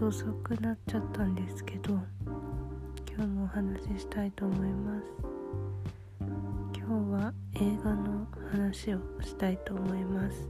[0.00, 1.92] と遅くなっちゃったんですけど
[3.14, 5.12] 今日もお話ししたいと思います。
[6.74, 10.48] 今日は映画の話をしたいと思います。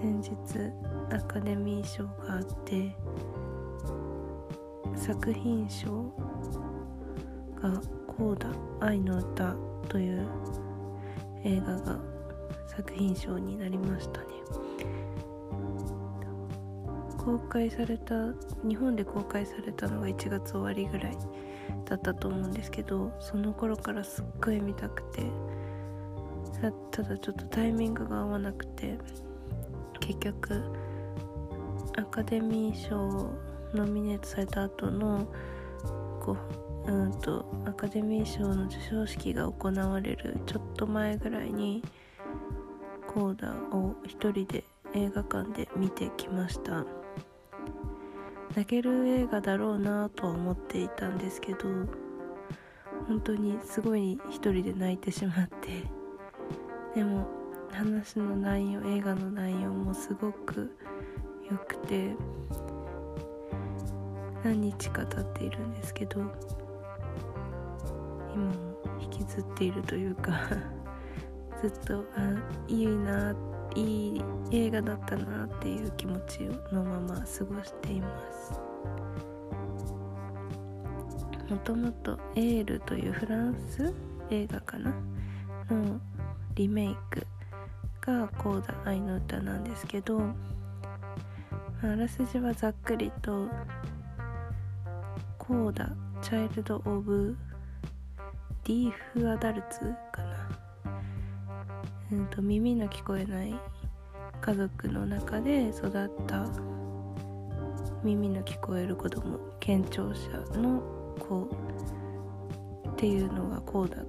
[0.00, 0.30] 先日
[1.12, 2.94] アカデミー賞があって
[4.94, 6.04] 作品賞
[7.60, 9.56] が「コーダ愛の歌」
[9.90, 10.24] という
[11.42, 11.98] 映画が
[12.64, 14.26] 作品賞になりましたね。
[17.28, 18.14] 公開された
[18.66, 21.18] 日本で公開されたのが1月終わりぐらい
[21.84, 25.24] だったと思うんですけどその頃からすっごい見たくて
[26.90, 28.96] ただちょっとタイミングが合わなくて
[30.00, 30.62] 結局
[31.98, 33.30] アカデミー賞
[33.74, 35.26] ノミネートされた後の
[36.22, 36.34] こ
[36.86, 41.84] ううんとアカデミー賞の授賞式が行われるちょっと前ぐらいに
[43.06, 44.64] コーダを一人で
[44.94, 46.97] 映画館で見てきました。
[48.58, 51.58] 泣ける映画だろうなとは思っていたんですけど
[53.06, 55.84] 本当にすごい一人で泣いてしまって
[56.92, 57.28] でも
[57.70, 60.76] 話の内容映画の内容もすごく
[61.48, 62.16] 良くて
[64.42, 66.20] 何日か経っているんですけど
[68.34, 68.52] 今も
[69.00, 70.32] 引きずっているというか
[71.62, 72.34] ずっとあ
[72.66, 76.40] いいなっていい映画だったなっていう気持ち
[76.72, 78.52] のまま過ごしています。
[81.50, 83.94] もともと「エール」というフランス
[84.30, 84.92] 映画かな？
[85.70, 86.00] の
[86.54, 87.26] リメイク
[88.00, 90.20] が「コーダ愛の歌」なんですけど
[91.82, 93.48] あらすじはざっくりと
[95.38, 97.36] コーダチャイルド・オブ・
[98.64, 99.80] ディーフ・アダルツ
[100.12, 100.37] かな、
[102.10, 103.54] うんと、耳の聞こえない
[104.40, 105.92] 家族の中で育っ
[106.26, 106.46] た
[108.02, 110.80] 耳の聞こえる子供健聴者の
[111.18, 111.48] 子
[112.90, 114.02] っていうのがコーダ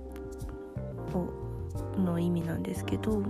[1.18, 1.50] を
[1.98, 3.22] の意味なんですけど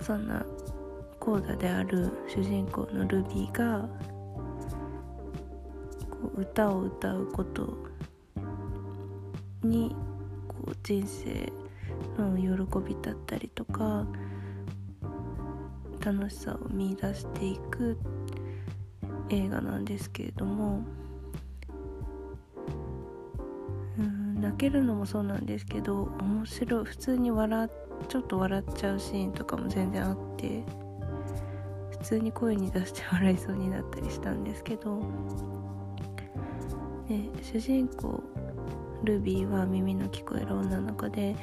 [0.00, 0.44] そんな
[1.20, 3.88] コーダである主人公のルビーが
[6.10, 7.72] こう歌を歌うこと
[9.62, 9.94] に
[10.48, 11.52] こう人生
[12.20, 14.06] の喜びだったりとか
[16.04, 17.96] 楽しさを見出していく
[19.30, 20.82] 映画なんですけれども
[23.98, 27.70] うん泣けるのもそうなんですけど面白い普通に笑
[28.08, 30.64] ちょっと笑っちゃうシーンとかも全然あって
[31.92, 35.00] 普通に声に出して笑いそうになったりしたんですけど
[37.08, 38.22] で主人公
[39.04, 41.36] ルビーは耳の聞こえる女の子で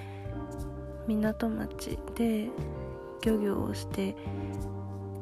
[1.08, 2.50] 港町で
[3.24, 4.16] 漁業をして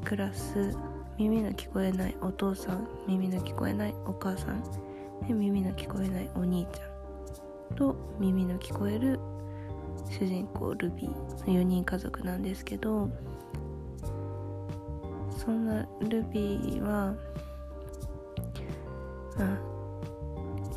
[0.04, 0.76] 暮らす。
[1.18, 2.88] 耳の聞こえないお父さん。
[3.08, 4.64] 耳の聞こえないお母さん。
[5.26, 9.20] で耳の聞こえないお兄ちゃんと耳の聞こえる
[10.10, 13.10] 主人公ルビーの4人家族なんですけど
[15.38, 17.14] そんなルビーは
[19.38, 19.42] あ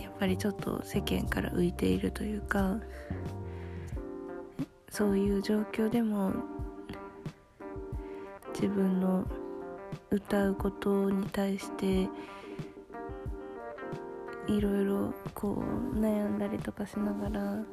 [0.01, 2.79] やっぱりちょっと世間から浮いているというか
[4.91, 6.33] そういう状況でも
[8.53, 9.25] 自分の
[10.11, 12.09] 歌うことに対して
[14.49, 15.63] いろいろこ
[15.95, 17.65] う悩んだりとかしながらっ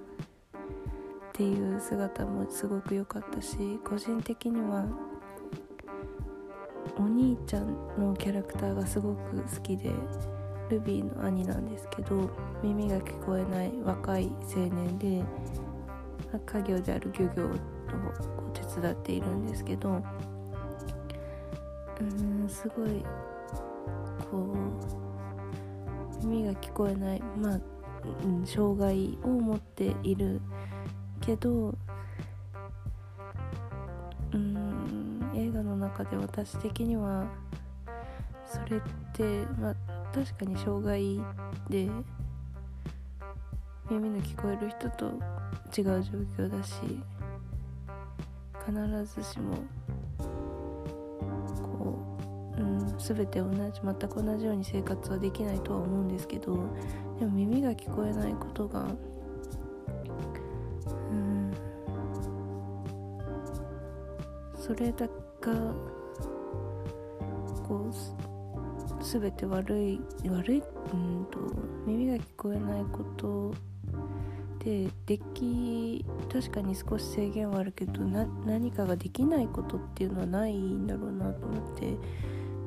[1.34, 4.86] ていう姿もすごく良かったし個人的には
[7.00, 9.92] お兄ちゃんのキャラクターがすごく好きで
[10.70, 12.30] ルビーの兄なんですけど
[12.62, 15.24] 耳が聞こえない若い青年で
[16.46, 17.50] 家業である漁業を
[18.54, 20.02] 手伝っているんですけど
[22.00, 23.04] うんすごい
[24.30, 24.54] こ
[26.22, 27.60] う耳が聞こえないまあ、
[28.24, 30.42] うん、障害を持っている
[31.22, 31.74] けど
[34.34, 37.26] うん映画の中で私的には
[38.46, 38.82] それっ
[39.14, 39.76] てまあ
[40.14, 41.20] 確かに障害
[41.70, 41.90] で
[43.90, 45.14] 耳の聞こえる人と
[45.76, 46.74] 違う状況だし
[48.66, 49.56] 必ずしも
[51.80, 52.18] こう
[52.58, 56.56] うん、全て同じ全く同じように生活はできないとは思うんですけど
[57.20, 58.88] でも耳が聞こえないことが
[61.12, 61.54] うん
[64.60, 65.54] それだが
[67.68, 70.64] こう全て悪い悪い
[70.94, 71.40] うんと
[71.86, 73.54] 耳が聞こえないこと
[74.68, 81.96] ででき確かに少し制限はあるけど何かができないことっていうのはないんだろうなと思って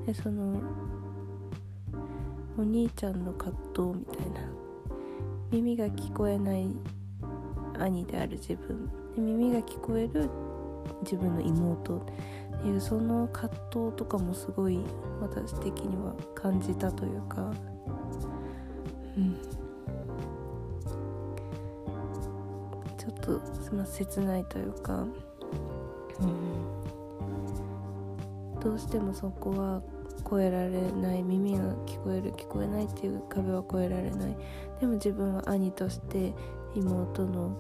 [0.06, 0.62] でその
[2.56, 4.41] お兄ちゃんの葛藤みたいな
[5.50, 6.70] 耳が聞こえない
[7.79, 8.87] 兄である自分。
[9.14, 10.31] で耳が聞こえる
[11.03, 12.00] 自分の妹っ
[12.62, 14.81] ていうその葛藤とかもすごい
[15.20, 17.53] 私的には感じたというか。
[19.19, 19.59] うん。
[23.72, 25.06] まあ切ないというか、
[26.20, 26.31] うん、
[28.61, 29.82] どうしてもそこは
[30.26, 31.22] 越えられない。
[31.22, 34.37] 耳が聞こえる聞こえないっていう壁は越えられない。
[34.81, 36.32] でも自分は兄として
[36.75, 37.56] 妹の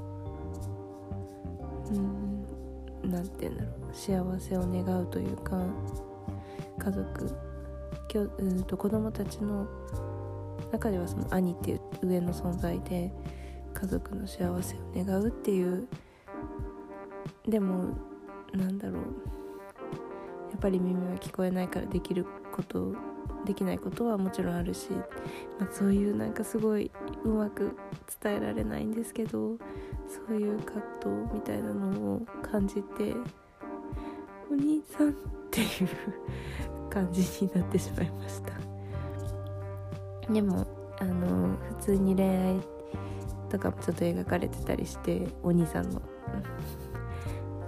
[1.90, 2.44] うん
[3.10, 3.94] 何て言うんだろう。
[3.94, 5.60] 幸せを願うというか
[6.78, 7.30] 家族
[8.08, 9.66] きょうんと子供たちの
[10.72, 13.12] 中ではその兄っていう上の存在で
[13.80, 15.88] 家族の幸せを願うっていう
[17.48, 17.96] でも
[18.52, 19.02] なんだろう
[20.50, 22.94] やっぱり耳は聞こえないからできること
[23.46, 24.90] できないことはもちろんあるし、
[25.58, 26.90] まあ、そういうなんかすごい
[27.24, 27.74] うまく
[28.22, 29.56] 伝えられないんですけど
[30.06, 33.14] そういう葛藤みたいなのを感じて
[34.50, 35.12] お兄さんっ
[35.50, 35.66] ていう
[36.90, 38.52] 感じになってしまいました。
[40.32, 40.66] でも
[40.98, 42.60] あの普通に恋愛
[43.50, 46.00] とかもちょっと描かれてたりしてお兄さんの。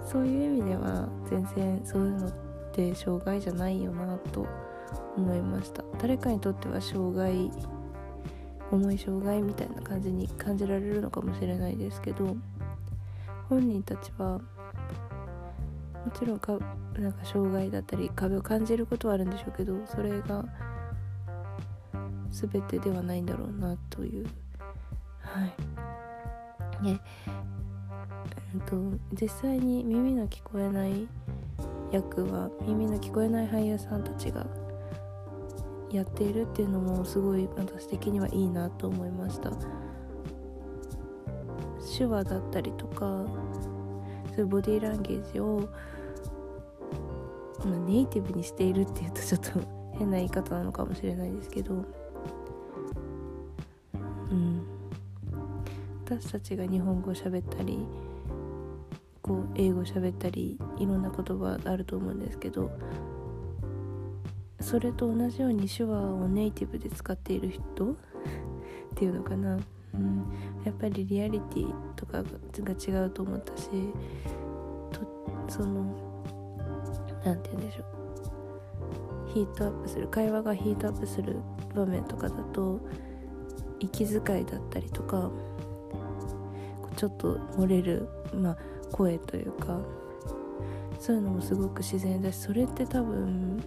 [0.05, 2.31] そういう意味では全然そういうのっ
[2.71, 4.45] て障害じゃないよなと
[5.17, 5.83] 思いました。
[5.99, 7.51] 誰かにとっては障害
[8.71, 12.35] 重い障害みたいな感じに感じられるのかもしれないですけど
[13.47, 16.57] 本人たちはもちろんか
[16.97, 20.43] なんか障害だったり壁を感じることはあるんでしょうけどそれが
[22.31, 24.25] 全てではないんだろうなという
[25.33, 25.47] は
[26.81, 26.83] い。
[26.83, 26.99] ね。
[28.53, 28.75] えっと
[29.19, 31.07] 実際に耳の聞こえない
[31.91, 34.45] 役は耳の聞こえない俳優さんたちが
[35.91, 39.51] やっているっていうのもすごい私的にはいいなと思いました。
[41.97, 43.25] 手話だったりとか
[44.29, 45.67] そういうボディーランゲージを
[47.87, 49.51] ネイティブにしているっていうとちょっと
[49.97, 52.02] 変な言い方なのかもしれないですけど。
[56.05, 57.79] 私たちが日本語を喋ったり
[59.21, 62.71] こう英語喋ったりいろんな言葉あると思うんですけど
[64.59, 67.95] それと同じように手話をネイティブで使っている人 っ
[68.95, 69.57] ていうのかな、
[69.93, 70.25] うん、
[70.65, 73.69] やっぱりリアリティとかが違うと思ったし
[74.91, 75.01] と
[75.47, 75.95] その
[77.23, 77.85] 何て言うんでしょう。
[79.33, 81.37] ヒートアップする会話がヒートアップする
[81.73, 82.79] 場面とかだと
[83.79, 85.31] 息遣いだったりとか
[86.93, 88.57] ちょっと漏れる、まあ、
[88.91, 89.79] 声というか
[90.99, 93.63] そういうのもすごく自然だしそれって多分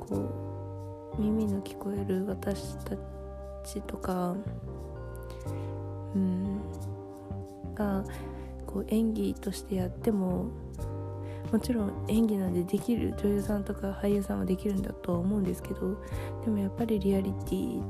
[0.00, 2.96] こう耳の聞こえる私た
[3.64, 4.36] ちとか
[6.14, 6.60] うん
[7.74, 8.04] が
[8.66, 10.46] こう演技としてやっても
[11.52, 15.96] もちろん演技なんでできる女優さんとか俳優さんはできるんだとは思うんですけど
[16.44, 17.82] でもやっぱりリアリティ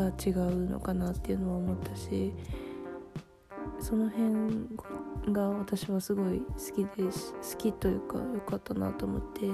[0.00, 2.32] が違うのかなっていうのは思ったし
[3.78, 9.46] その辺が私はすごい好きです好きというか良かったなと思って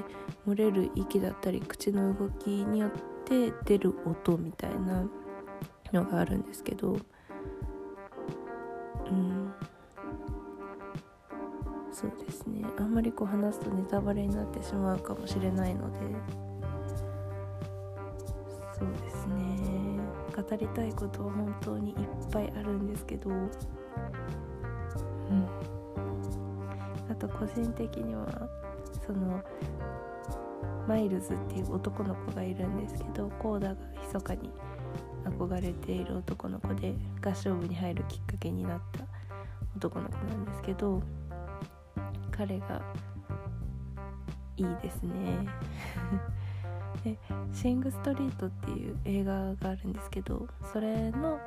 [0.46, 2.90] 漏れる息だったり口の動きによっ
[3.24, 5.08] て出る音みたいな
[5.92, 6.98] のがあるんですけど
[9.10, 9.52] うん。
[11.92, 12.62] そうですね。
[12.78, 15.98] あんまりこう話すとネタバレになってしまうかもしれないので
[18.78, 19.15] そうです。
[20.36, 21.96] 語りたいことは本当にいっ
[22.30, 23.30] ぱいあるんですけど。
[23.30, 23.48] うん。
[27.10, 28.26] あと個人的には
[29.06, 29.42] その
[30.86, 34.50] マイルズっていう男の子がいるんですけどコーダが密かに
[35.24, 39.04] 憧れている男の子で合唱部に入るきっかけになった
[39.76, 41.02] 男の子なんですけど
[42.30, 42.82] 彼が
[44.56, 45.48] いいですね
[47.04, 47.18] で
[47.52, 51.38] 「シング・ストリート」っていう映画があるんですけどそれの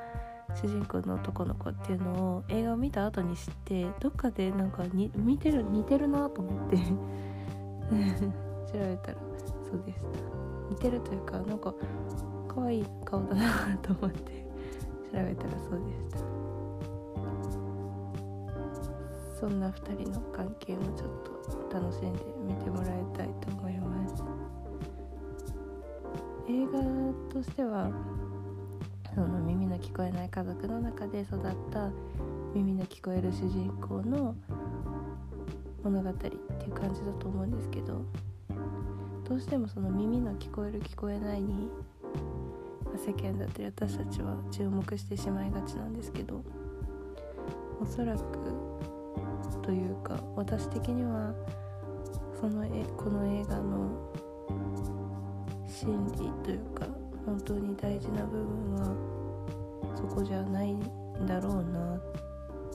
[0.56, 6.78] 主人公の男の子っていうのを映画を見た後に知ってどっかでなんかに見てる似てる なと思って。
[8.72, 9.18] 調べたら
[9.64, 10.06] そうでした
[10.70, 11.74] 似てるというかなんか
[12.48, 14.46] 可愛い顔だなと思って
[15.12, 16.30] 調べたらそうでした。
[19.40, 21.10] そんな2人の関係もちょっ
[21.70, 24.29] と楽しんで見てもらいたいと思います。
[26.50, 26.80] 映画
[27.32, 27.92] としては
[29.14, 31.42] その耳の聞こえない家族の中で育っ
[31.72, 31.92] た
[32.56, 34.36] 耳の聞こえる主人公の
[35.84, 38.02] 物語っていう感じだと思うんですけど
[39.28, 41.70] どうしてもその耳の聞こえる聞こえないに
[42.98, 46.44] 世間だったり私たちは注目してしまいがちなんですけど
[47.80, 48.22] おそらく
[49.62, 51.32] というか私的には
[52.42, 54.12] そのえこの映画の
[55.70, 56.86] 心理というか
[57.26, 58.96] 本当に大事な部分は
[59.96, 60.82] そこじゃないん
[61.26, 62.02] だろうな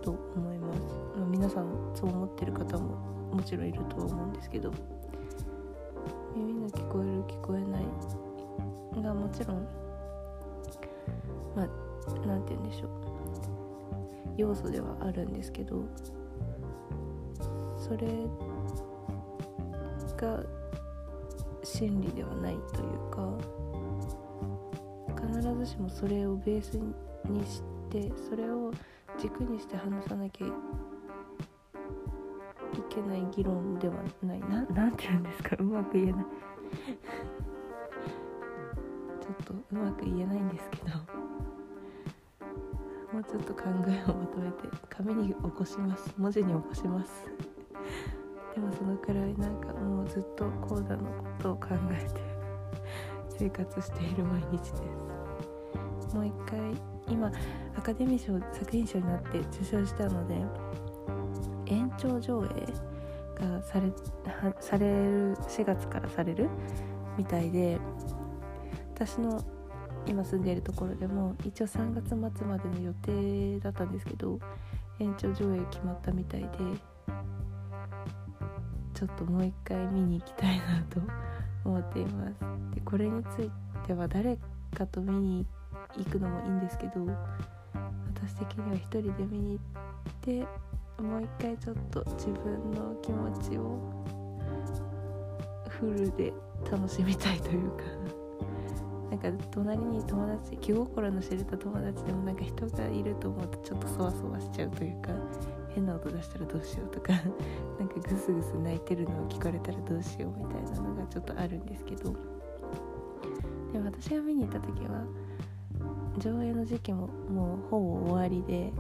[0.03, 0.81] と思います、
[1.17, 2.97] まあ、皆さんそう思ってる方も
[3.33, 4.73] もちろんいるとは思うんですけど。
[6.37, 9.67] 耳の聞こえる聞こえないがもちろん
[11.55, 11.67] まあ
[12.27, 12.91] 何て言うんでしょう。
[14.37, 15.85] 要素ではあるんですけど
[17.79, 18.09] それ
[20.17, 20.43] が
[21.65, 23.29] 真理ではないというか
[25.17, 26.79] 必ずしもそれをベース
[27.29, 28.71] にしてそれを
[29.19, 30.51] 軸にして話さなきゃい
[32.89, 34.41] けない議論ではない。
[34.41, 35.57] ななんて言うんですか？
[35.59, 36.25] うまく言えない。
[39.21, 40.97] ちょっとうまく言えないんですけど。
[43.13, 46.13] もうちょっと考えをまとめて紙に起こします。
[46.19, 47.13] 文字に起こします。
[48.55, 52.21] でもそのくらいなんかもうずっとコーダのことを考えて
[53.37, 56.15] 生活している毎日です。
[56.15, 56.59] もう一回
[57.09, 57.31] 今
[57.77, 60.37] アカデミー賞作品賞になって受賞したので
[61.67, 62.49] 延長上映
[63.41, 63.93] がされ
[64.61, 66.49] される4月からされる
[67.19, 67.79] みたいで
[68.95, 69.43] 私の
[70.07, 74.39] 今住んでいるところでも一応3月末までの予定だったんですけど
[75.01, 76.49] 延長上映決まったみたいで
[79.07, 81.01] ちょっともう一回見に行きたいなと
[81.69, 82.75] 思っています。
[82.75, 83.51] でこれについ
[83.87, 84.39] ては誰
[84.75, 85.47] かと見に
[85.99, 87.07] 行くのもいいんですけど
[88.15, 89.61] 私的には一人で見に行
[90.11, 90.47] って
[91.03, 93.79] もう一回ちょっと自分の気持ちを
[95.69, 96.33] フルで
[96.71, 97.83] 楽しみたいというか
[99.11, 105.11] なんか隣に友達気心の知れた友達でもなんか人がいると思うとちょっとそわそわしちゃうというか
[105.75, 107.13] 変な音出したらどうしようとか
[107.79, 112.15] なんかグスグス泣いてるのを聞かれたらどうしようみたいなのがちょっとあるんですけど。
[113.73, 115.05] でも私が見に行った時は
[116.19, 118.73] 上映の時期ももうほぼ終わりで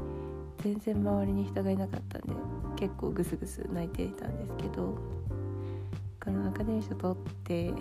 [0.62, 2.32] 全然周りに人がいなかったんで
[2.76, 4.96] 結構グスグス泣いていたんですけど
[6.22, 7.72] このアカデミー賞取って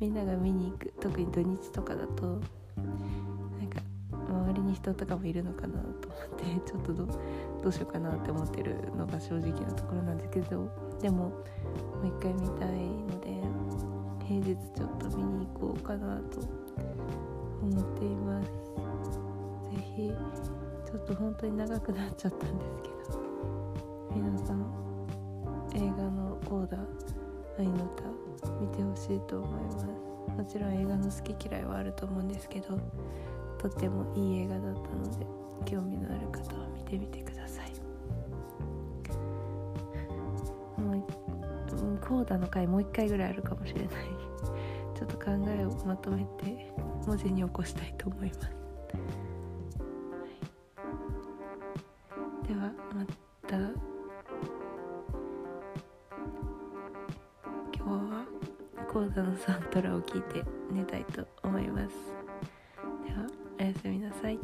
[0.00, 2.40] みんなが見に行く特に土日とかだと
[4.70, 5.90] に人とかもいるのかなと思っ
[6.38, 7.04] て ちょっとど
[7.64, 10.68] うしようかなって思ってるのが正直なところなんですけど
[11.00, 11.28] でもも
[12.04, 13.42] う一回見たいので
[14.24, 16.40] 平日ちょっと見に行こうかなと
[17.62, 18.50] 思っています。
[19.70, 20.14] 是非
[20.84, 23.20] ちょっと本当に長くなっちゃったんですけど
[24.12, 24.60] 皆さん
[25.74, 26.78] 映画の「コーダ
[27.58, 28.04] 愛の歌」
[28.60, 29.86] 見てほしいと思います。
[30.36, 32.78] もちろん映画の好き嫌いはあると思うんですけど
[33.60, 35.26] とてもいい映画だったので
[35.66, 37.70] 興味のある方は見てみてください。
[40.78, 43.90] もうコーダの回もう一回ぐらいあるかもしれない。
[44.96, 46.72] ちょっと考えをまとめて
[47.06, 48.50] 文字に起こしたいと思います、は
[52.44, 53.04] い、ではま
[53.46, 53.56] た
[57.76, 58.24] 今日は
[58.90, 62.19] コーダのサントラを聞いて寝たいと思います。
[63.70, 64.38] やすみなさい。